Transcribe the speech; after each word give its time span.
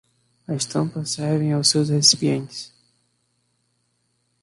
As 0.47 0.65
tampas 0.65 1.11
servem 1.11 1.53
aos 1.53 1.67
seus 1.67 1.89
recipientes 1.89 2.73